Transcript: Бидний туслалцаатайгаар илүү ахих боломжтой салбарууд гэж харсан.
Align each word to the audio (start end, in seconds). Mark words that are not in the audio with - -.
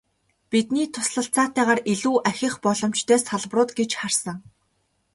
Бидний 0.51 0.87
туслалцаатайгаар 0.93 1.79
илүү 1.93 2.15
ахих 2.29 2.53
боломжтой 2.65 3.19
салбарууд 3.21 3.71
гэж 3.79 3.91
харсан. 3.99 4.37